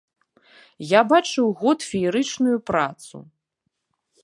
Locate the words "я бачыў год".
0.91-1.79